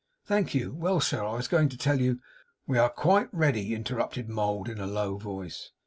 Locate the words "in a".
4.67-4.87